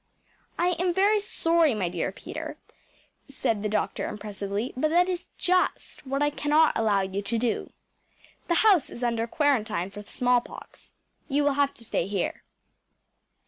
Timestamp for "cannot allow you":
6.31-7.21